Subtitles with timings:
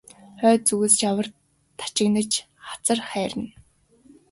[0.39, 1.27] Хойд зүгээс жавар
[1.79, 2.31] тачигнаж
[2.67, 3.47] хацар хайрна.